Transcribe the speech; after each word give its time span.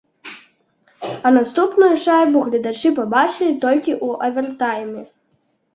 А 1.29 1.33
наступную 1.37 1.91
шайбу 2.07 2.37
гледачы 2.49 2.89
пабачылі 3.01 3.53
толькі 3.69 3.91
ў 4.05 4.31
авертайме. 4.31 5.11